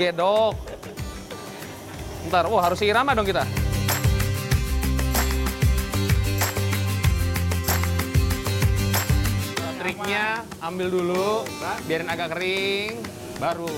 [0.00, 0.56] digedok.
[2.32, 3.44] Ntar, wah harus irama dong kita.
[9.76, 11.44] Triknya ambil dulu,
[11.84, 12.96] biarin agak kering,
[13.36, 13.68] baru.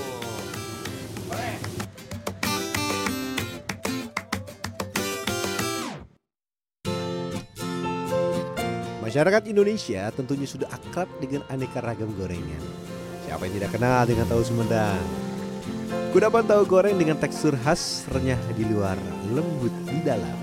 [9.03, 12.63] Masyarakat Indonesia tentunya sudah akrab dengan aneka ragam gorengan.
[13.27, 15.32] Siapa yang tidak kenal dengan tahu Sumedang?
[16.13, 18.93] Kudapan tahu goreng dengan tekstur khas renyah di luar,
[19.33, 20.37] lembut di dalam.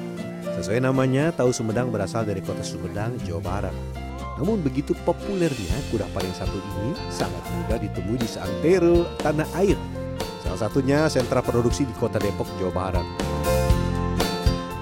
[0.58, 3.76] Sesuai namanya, tahu Sumedang berasal dari kota Sumedang, Jawa Barat.
[4.34, 9.78] Namun begitu populernya kudapan yang satu ini sangat mudah ditemui di seantero tanah air.
[10.42, 13.06] Salah satunya sentra produksi di kota Depok, Jawa Barat.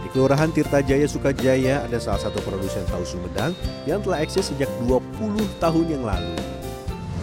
[0.00, 3.52] Di Kelurahan Tirtajaya Sukajaya ada salah satu produsen tahu Sumedang
[3.84, 5.04] yang telah eksis sejak 20
[5.60, 6.47] tahun yang lalu.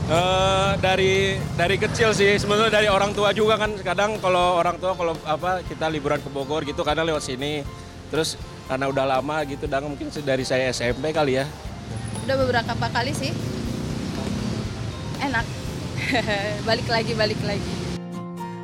[0.06, 4.94] Eh, dari dari kecil sih sebenarnya dari orang tua juga kan kadang kalau orang tua
[4.94, 7.66] kalau apa kita liburan ke Bogor gitu kadang lewat sini
[8.14, 8.38] terus
[8.70, 11.50] karena udah lama gitu dan mungkin dari saya SMP kali ya
[12.26, 13.30] Udah beberapa kali sih.
[15.22, 15.46] Enak.
[16.70, 17.74] balik lagi, balik lagi.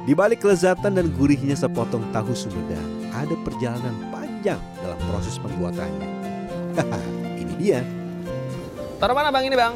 [0.02, 6.10] Di balik kelezatan dan gurihnya sepotong tahu Sumedang, ada perjalanan panjang dalam proses pembuatannya.
[7.46, 7.82] Ini dia.
[8.98, 9.74] Taruh mana bang ini bang?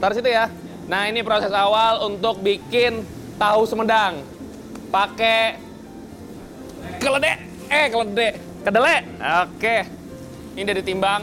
[0.00, 0.48] Taruh situ ya.
[0.88, 3.04] Nah ini proses awal untuk bikin
[3.36, 4.24] tahu Sumedang.
[4.88, 5.60] Pakai
[6.98, 7.36] keledek,
[7.68, 8.32] eh keledek,
[8.64, 9.04] kedelai.
[9.44, 9.76] Oke.
[10.56, 11.22] Ini udah ditimbang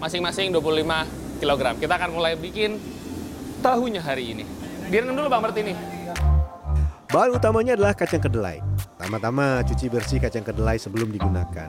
[0.00, 1.62] masing-masing 25 kg.
[1.78, 2.80] Kita akan mulai bikin
[3.60, 4.44] tahunya hari ini.
[4.88, 5.74] Direndam dulu bang berarti ini.
[7.12, 8.58] Bahan utamanya adalah kacang kedelai.
[8.98, 11.68] Tama-tama cuci bersih kacang kedelai sebelum digunakan.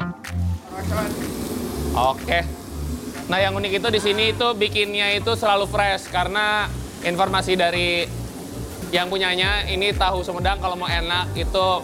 [1.94, 2.65] Oke.
[3.26, 6.70] Nah yang unik itu di sini itu bikinnya itu selalu fresh karena
[7.02, 8.06] informasi dari
[8.94, 11.82] yang punyanya ini tahu Sumedang kalau mau enak itu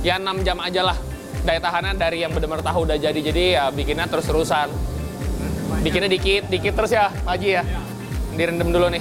[0.00, 0.98] ya 6 jam aja lah
[1.44, 4.68] daya tahanan dari yang benar-benar tahu udah jadi jadi ya bikinnya terus-terusan.
[5.80, 7.62] Bikinnya dikit, dikit terus ya, Pak Haji ya.
[8.36, 9.00] Direndam dulu nih.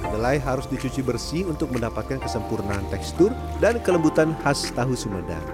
[0.00, 5.44] Kedelai harus dicuci bersih untuk mendapatkan kesempurnaan tekstur dan kelembutan khas tahu Sumedang.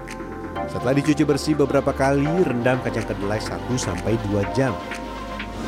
[0.65, 4.73] Setelah dicuci bersih beberapa kali, rendam kacang kedelai 1 sampai 2 jam.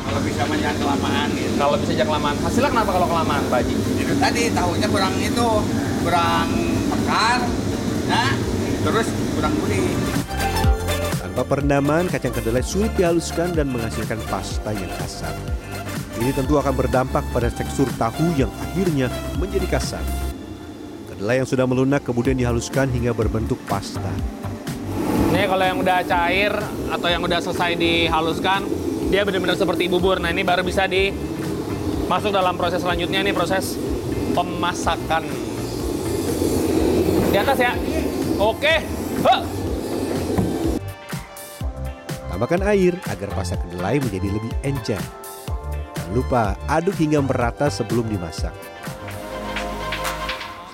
[0.08, 1.52] Kalau bisa mah jangan kelamaan gitu.
[1.60, 2.36] Kalau bisa jangan kelamaan.
[2.40, 3.74] Hasilnya kenapa kalau kelamaan, Pak Haji?
[4.00, 5.48] Itu tadi tahunya kurang itu,
[6.00, 6.48] kurang
[6.88, 7.38] pekar,
[8.08, 8.30] nah
[8.88, 9.92] terus kurang gurih.
[11.20, 15.36] Tanpa perendaman, kacang kedelai sulit dihaluskan dan menghasilkan pasta yang kasar.
[16.18, 19.06] Ini tentu akan berdampak pada tekstur tahu yang akhirnya
[19.38, 20.02] menjadi kasar.
[21.12, 24.08] Kedelai yang sudah melunak kemudian dihaluskan hingga berbentuk pasta.
[25.38, 26.50] Ini kalau yang udah cair
[26.90, 28.66] atau yang udah selesai dihaluskan,
[29.06, 30.18] dia benar-benar seperti bubur.
[30.18, 31.14] Nah ini baru bisa di
[32.10, 33.78] masuk dalam proses selanjutnya nih proses
[34.34, 35.22] pemasakan.
[37.30, 37.70] Di atas ya.
[38.42, 38.82] Oke.
[39.22, 39.46] Huh.
[42.34, 44.98] Tambahkan air agar pasta kedelai menjadi lebih encer.
[44.98, 48.50] Jangan lupa aduk hingga merata sebelum dimasak.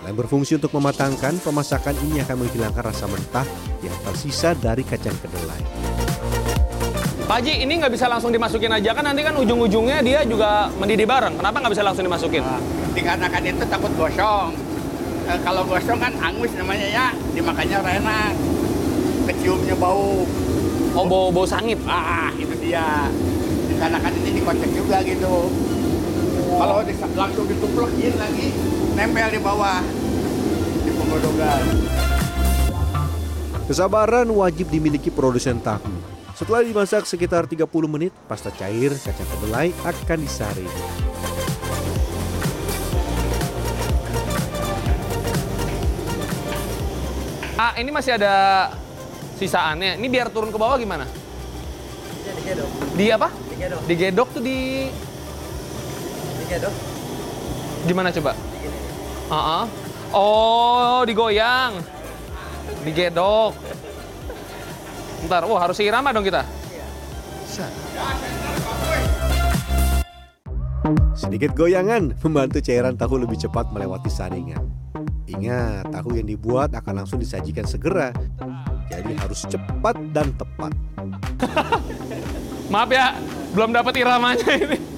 [0.05, 3.49] Selain berfungsi untuk mematangkan, pemasakan ini akan menghilangkan rasa mentah
[3.81, 5.65] yang tersisa dari kacang kedelai.
[7.25, 11.09] Pak Haji, ini nggak bisa langsung dimasukin aja kan nanti kan ujung-ujungnya dia juga mendidih
[11.09, 11.41] bareng.
[11.41, 12.45] Kenapa nggak bisa langsung dimasukin?
[12.45, 12.61] Nah,
[12.93, 14.53] dikarenakan itu takut gosong.
[15.25, 18.33] Eh, kalau gosong kan angus namanya ya, dimakannya enak.
[19.33, 20.29] Keciumnya bau.
[20.93, 21.81] Oh, bau, bau sangit.
[21.89, 23.09] Ah, itu dia.
[23.73, 25.49] Dikarenakan ini dikocek juga gitu.
[26.45, 28.49] Kalau dis- langsung dituplekin lagi,
[28.93, 29.81] nempel di bawah
[30.85, 31.65] di penggodogan.
[33.65, 35.89] Kesabaran wajib dimiliki produsen tahu.
[36.37, 40.73] Setelah dimasak sekitar 30 menit, pasta cair kacang kedelai akan disaring.
[47.55, 48.35] Ah, ini masih ada
[49.39, 49.97] sisaannya.
[49.97, 51.07] Ini biar turun ke bawah gimana?
[52.45, 53.29] digedok Di apa?
[53.49, 54.59] digedok Digedok tuh di
[56.55, 56.75] digedok
[57.85, 58.33] gimana coba?
[59.29, 59.67] Ah,
[60.15, 61.83] Oh, digoyang.
[62.87, 63.51] Digedok.
[65.27, 66.47] Ntar, wah harus irama dong kita.
[71.19, 74.63] Sedikit goyangan membantu cairan tahu lebih cepat melewati saringan.
[75.27, 78.15] Ingat, tahu yang dibuat akan langsung disajikan segera.
[78.87, 80.71] Jadi harus cepat dan tepat.
[82.73, 83.19] Maaf ya,
[83.51, 84.94] belum dapat iramanya ini.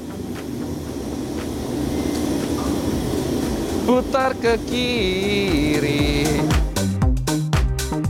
[3.87, 6.27] Putar ke kiri.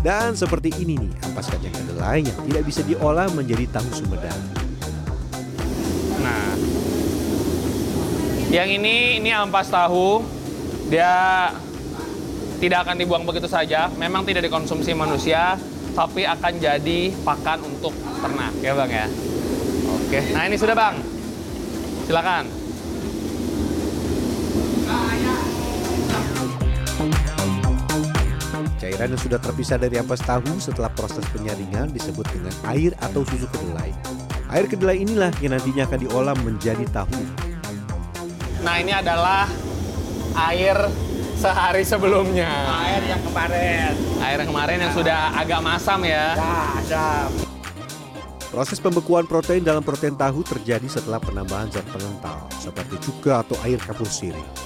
[0.00, 4.40] Dan seperti ini nih, ampas kacang kedelai yang tidak bisa diolah menjadi tahu Sumedang.
[6.24, 6.56] Nah,
[8.48, 10.24] Yang ini ini ampas tahu.
[10.88, 11.52] Dia
[12.56, 13.92] tidak akan dibuang begitu saja.
[14.00, 15.60] Memang tidak dikonsumsi manusia,
[15.92, 17.92] tapi akan jadi pakan untuk
[18.24, 19.06] ternak ya bang ya.
[19.92, 20.20] Oke.
[20.32, 20.96] Nah ini sudah bang.
[22.08, 22.65] Silakan.
[28.86, 33.50] Cairan yang sudah terpisah dari ampas tahu setelah proses penyaringan disebut dengan air atau susu
[33.50, 33.90] kedelai.
[34.46, 37.18] Air kedelai inilah yang nantinya akan diolah menjadi tahu.
[38.62, 39.50] Nah ini adalah
[40.54, 40.78] air
[41.34, 42.46] sehari sebelumnya.
[42.86, 43.90] Air yang kemarin.
[44.22, 46.38] Air yang kemarin yang sudah agak masam ya.
[46.38, 47.06] Nah, ada.
[48.54, 53.82] Proses pembekuan protein dalam protein tahu terjadi setelah penambahan zat pengental seperti cuka atau air
[53.82, 54.65] kapur sirih.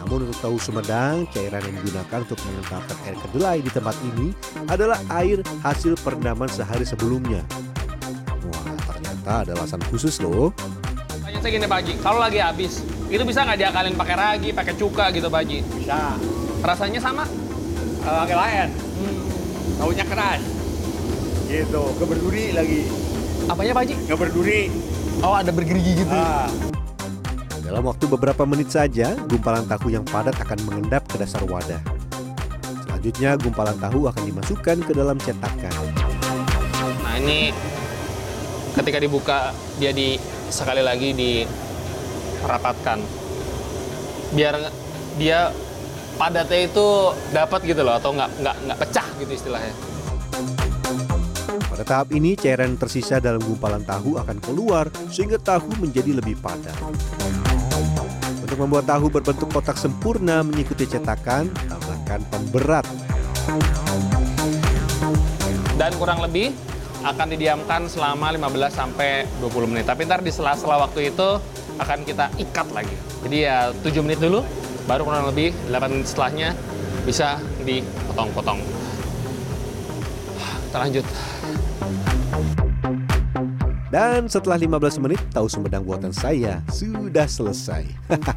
[0.00, 4.32] Namun untuk tahu Sumedang, cairan yang digunakan untuk mengentalkan air kedelai di tempat ini
[4.64, 7.44] adalah air hasil perendaman sehari sebelumnya.
[8.48, 10.56] Wah, ternyata ada alasan khusus loh.
[11.20, 12.80] Tanya saya gini Pak Haji, kalau lagi habis,
[13.12, 15.58] itu bisa nggak diakalin pakai ragi, pakai cuka gitu Pak Haji?
[15.68, 16.16] Bisa.
[16.64, 17.24] Rasanya sama?
[18.00, 18.68] Kalau pakai lain.
[19.76, 20.42] Tahunya keras.
[21.44, 21.82] Gitu.
[22.00, 22.88] Keberduri lagi.
[23.52, 23.94] Apanya Pak Haji?
[24.08, 24.62] Nggak berduri.
[25.20, 26.16] Oh ada bergerigi gitu.
[26.16, 26.48] Ah.
[27.70, 31.78] Dalam waktu beberapa menit saja, gumpalan tahu yang padat akan mengendap ke dasar wadah.
[32.82, 35.70] Selanjutnya, gumpalan tahu akan dimasukkan ke dalam cetakan.
[37.06, 37.54] Nah ini
[38.74, 40.18] ketika dibuka dia di
[40.50, 42.98] sekali lagi dirapatkan
[44.34, 44.54] biar
[45.14, 45.54] dia
[46.18, 49.74] padatnya itu dapat gitu loh atau nggak nggak nggak pecah gitu istilahnya.
[51.70, 56.34] Pada tahap ini, cairan yang tersisa dalam gumpalan tahu akan keluar sehingga tahu menjadi lebih
[56.42, 56.74] padat.
[58.50, 62.82] Untuk membuat tahu berbentuk kotak sempurna mengikuti cetakan, tambahkan pemberat.
[65.78, 66.50] Dan kurang lebih
[67.06, 69.86] akan didiamkan selama 15 sampai 20 menit.
[69.86, 71.38] Tapi ntar di sela-sela waktu itu
[71.78, 72.90] akan kita ikat lagi.
[73.22, 74.42] Jadi ya 7 menit dulu,
[74.82, 76.50] baru kurang lebih 8 menit setelahnya
[77.06, 78.58] bisa dipotong-potong.
[80.66, 81.06] Kita lanjut.
[83.90, 87.82] Dan setelah 15 menit, tahu sumedang buatan saya sudah selesai.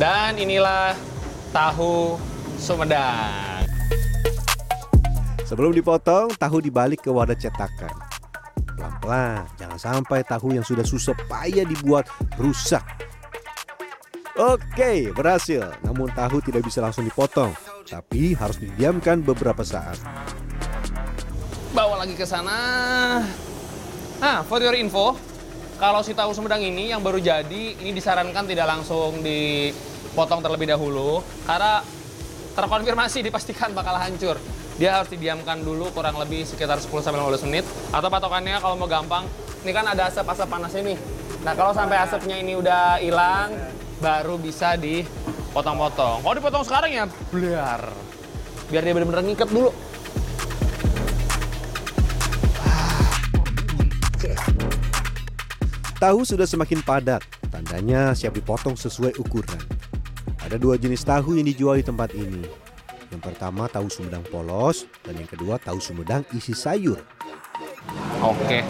[0.00, 0.96] Dan inilah
[1.54, 2.18] tahu
[2.60, 3.64] Sumedang.
[5.48, 7.88] Sebelum dipotong, tahu dibalik ke wadah cetakan.
[8.76, 12.04] Pelan-pelan, jangan sampai tahu yang sudah susah payah dibuat
[12.36, 12.84] rusak.
[14.40, 15.68] Oke, berhasil.
[15.84, 17.52] Namun tahu tidak bisa langsung dipotong,
[17.84, 20.00] tapi harus didiamkan beberapa saat.
[21.76, 22.56] Bawa lagi ke sana.
[24.16, 25.12] Nah, for your info,
[25.76, 31.20] kalau si tahu Sumedang ini yang baru jadi, ini disarankan tidak langsung dipotong terlebih dahulu
[31.44, 31.84] karena
[32.56, 34.40] terkonfirmasi dipastikan bakal hancur.
[34.80, 38.88] Dia harus didiamkan dulu kurang lebih sekitar 10 sampai 15 menit atau patokannya kalau mau
[38.88, 39.28] gampang,
[39.68, 40.98] ini kan ada asap-asap panasnya nih.
[41.44, 43.52] Nah, kalau sampai asapnya ini udah hilang,
[44.00, 46.24] baru bisa dipotong-potong.
[46.24, 47.84] Kalau dipotong sekarang ya blear.
[48.72, 49.70] Biar dia benar-benar ngikat dulu.
[56.00, 57.20] Tahu sudah semakin padat,
[57.52, 59.60] tandanya siap dipotong sesuai ukuran.
[60.40, 62.40] Ada dua jenis tahu yang dijual di tempat ini.
[63.12, 66.96] Yang pertama tahu Sumedang polos dan yang kedua tahu Sumedang isi sayur.
[68.24, 68.64] Oke.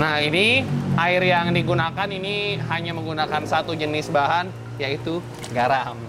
[0.00, 0.64] Nah ini
[0.96, 4.48] air yang digunakan ini hanya menggunakan satu jenis bahan
[4.80, 5.20] yaitu
[5.52, 6.00] garam.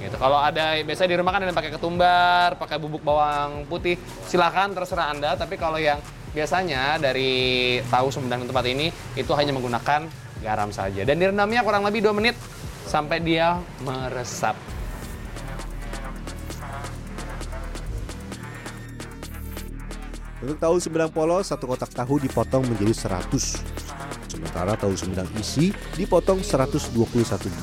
[0.00, 0.20] Gitu.
[0.20, 3.96] Kalau ada biasa di rumah kan ada yang pakai ketumbar, pakai bubuk bawang putih,
[4.28, 5.32] silakan terserah anda.
[5.32, 5.96] Tapi kalau yang
[6.36, 10.04] biasanya dari tahu Sumedang tempat ini itu hanya menggunakan
[10.44, 12.36] garam saja dan direndamnya kurang lebih 2 menit
[12.84, 14.52] sampai dia meresap.
[20.44, 22.92] Untuk tahu Sumedang polos, satu kotak tahu dipotong menjadi
[23.32, 23.64] 100.
[24.28, 26.92] Sementara tahu Sumedang isi dipotong 121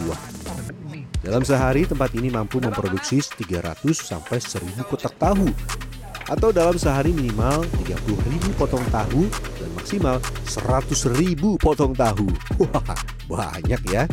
[0.01, 0.17] buah.
[1.21, 5.45] Dalam sehari, tempat ini mampu memproduksi 300 sampai 1000 kotak tahu.
[6.25, 9.29] Atau dalam sehari minimal 30.000 potong tahu
[9.61, 10.17] dan maksimal
[10.49, 12.33] 100.000 potong tahu.
[13.29, 14.09] Wah, banyak ya.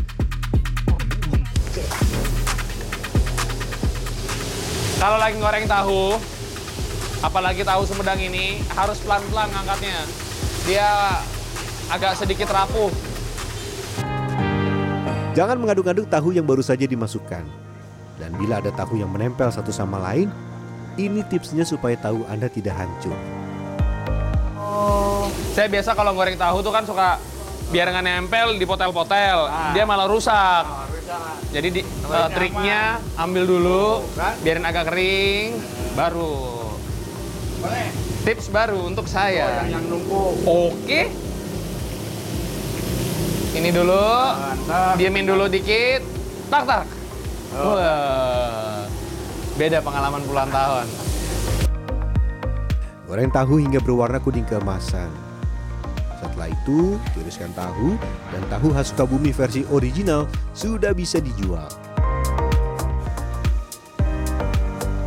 [5.00, 6.20] Kalau lagi goreng tahu,
[7.22, 9.98] apalagi tahu Sumedang ini harus pelan-pelan ngangkatnya.
[10.66, 10.88] Dia
[11.88, 12.92] agak sedikit rapuh.
[15.32, 17.46] Jangan mengaduk-aduk tahu yang baru saja dimasukkan.
[18.18, 20.26] Dan bila ada tahu yang menempel satu sama lain,
[20.98, 23.14] ini tipsnya supaya tahu Anda tidak hancur.
[25.54, 27.18] Saya biasa kalau goreng tahu tuh kan suka
[27.74, 30.64] biar nggak nempel dipotel-potel, dia malah rusak.
[31.50, 34.06] Jadi di, eh, triknya ambil dulu,
[34.42, 35.58] biarin agak kering,
[35.98, 36.67] baru.
[37.58, 37.88] Boleh.
[38.22, 39.64] Tips baru untuk Oh, saya.
[39.64, 40.32] yang, yang numpuk.
[40.44, 41.10] Oke,
[43.48, 44.94] Ini dulu, Mantap.
[44.94, 45.98] diemin dulu dikit,
[46.46, 46.84] tak tak.
[47.50, 48.86] Wah,
[49.56, 50.86] beda pengalaman puluhan tahun.
[53.08, 55.10] Goreng tahu hingga berwarna kuning keemasan.
[56.20, 57.96] Setelah itu, tiriskan tahu
[58.30, 61.66] dan tahu khas Sukabumi versi original sudah bisa dijual.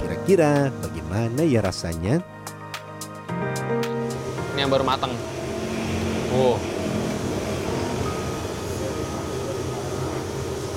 [0.01, 2.20] Kira-kira bagaimana ya rasanya?
[4.62, 5.13] Yang baru matang.
[6.38, 6.62] Wow.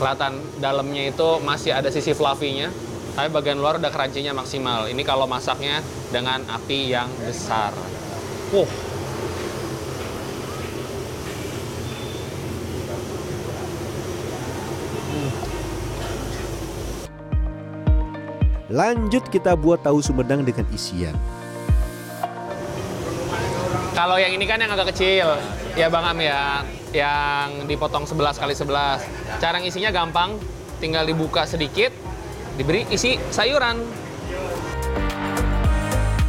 [0.00, 2.72] Kelihatan dalamnya itu masih ada sisi fluffy-nya,
[3.12, 4.88] tapi bagian luar udah crunchy-nya maksimal.
[4.88, 7.76] Ini kalau masaknya dengan api yang besar.
[8.56, 8.64] Wow.
[18.72, 21.12] Lanjut kita buat tahu Sumedang dengan isian.
[23.94, 25.38] Kalau yang ini kan yang agak kecil,
[25.78, 29.06] ya Bang Am ya, yang dipotong 11 kali 11.
[29.38, 30.34] Cara ngisinya gampang,
[30.82, 31.94] tinggal dibuka sedikit,
[32.58, 33.78] diberi isi sayuran.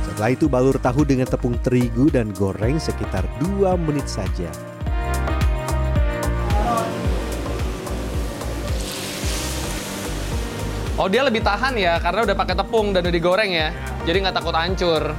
[0.05, 4.53] Setelah itu balur tahu dengan tepung terigu dan goreng sekitar 2 menit saja.
[11.01, 13.73] Oh dia lebih tahan ya, karena udah pakai tepung dan udah digoreng ya,
[14.05, 15.17] jadi nggak takut hancur.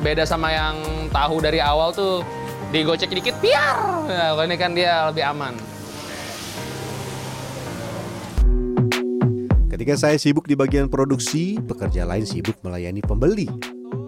[0.00, 0.80] Beda sama yang
[1.12, 2.24] tahu dari awal tuh
[2.72, 3.76] digocek dikit, piar.
[4.08, 5.52] Nah, kalau ini kan dia lebih aman.
[9.68, 13.44] Ketika saya sibuk di bagian produksi, pekerja lain sibuk melayani pembeli.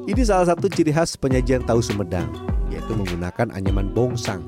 [0.09, 2.29] Ini salah satu ciri khas penyajian tahu Sumedang,
[2.73, 4.41] yaitu menggunakan anyaman bongsang.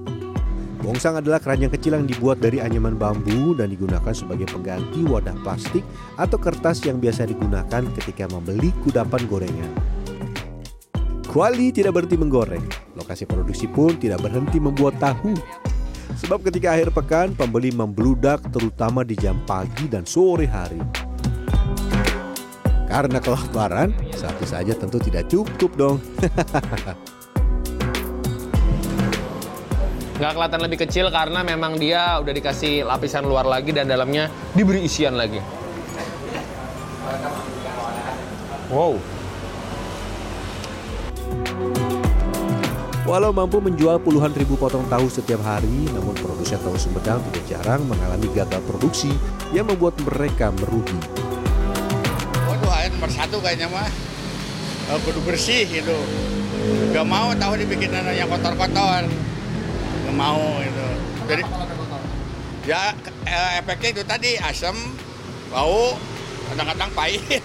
[0.80, 5.84] Bongsang adalah keranjang kecil yang dibuat dari anyaman bambu dan digunakan sebagai pengganti wadah plastik
[6.16, 9.93] atau kertas yang biasa digunakan ketika membeli kudapan gorengan.
[11.34, 12.62] Kuali tidak berhenti menggoreng,
[12.94, 15.34] lokasi produksi pun tidak berhenti membuat tahu.
[16.22, 20.78] Sebab ketika akhir pekan, pembeli membludak terutama di jam pagi dan sore hari.
[22.86, 25.98] Karena kelaparan, satu saja tentu tidak cukup dong.
[30.22, 34.86] Nggak kelihatan lebih kecil karena memang dia udah dikasih lapisan luar lagi dan dalamnya diberi
[34.86, 35.42] isian lagi.
[38.70, 39.02] Wow.
[43.04, 47.84] Walau mampu menjual puluhan ribu potong tahu setiap hari, namun produsen tahu Sumedang tidak jarang
[47.84, 49.12] mengalami gagal produksi
[49.52, 50.96] yang membuat mereka merugi.
[52.49, 53.92] Waduh, ayam nomor satu kayaknya mah.
[54.88, 55.92] Eh, kudu bersih gitu.
[56.96, 59.04] Gak mau tahu dibikin yang kotor-kotor.
[60.08, 60.87] Gak mau gitu.
[61.28, 61.42] Jadi
[62.64, 62.96] ya
[63.28, 64.73] eh, efeknya itu tadi asam,
[65.52, 65.92] bau,
[66.49, 67.44] kadang-kadang pahit.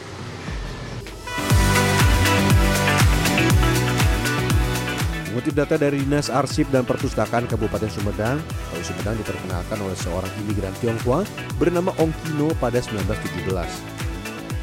[5.30, 8.42] Mengutip data dari Dinas Arsip dan Perpustakaan Kabupaten Sumedang,
[8.74, 11.22] tahu Sumedang diperkenalkan oleh seorang imigran Tionghoa
[11.62, 13.46] bernama Ong Kino pada 1917.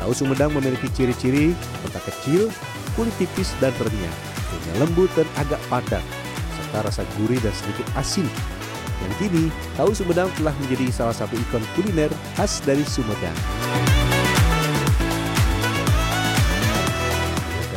[0.02, 1.54] Tahu Sumedang memiliki ciri-ciri
[1.86, 2.50] mentah kecil,
[2.98, 4.14] kulit tipis dan renyah,
[4.50, 6.02] kunyah lembut dan agak padat,
[6.58, 8.26] serta rasa gurih dan sedikit asin.
[8.98, 13.38] Dan kini, tahu Sumedang telah menjadi salah satu ikon kuliner khas dari Sumedang.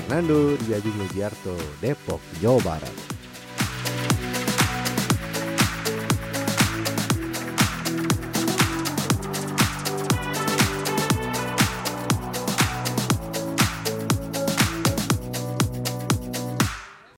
[0.09, 2.98] Fernando di Agung Lujarto, Depok, Jawa Barat.